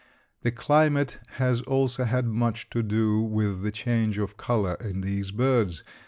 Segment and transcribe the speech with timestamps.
[0.41, 5.29] The climate has also had much to do with the change of color in these
[5.29, 5.83] birds.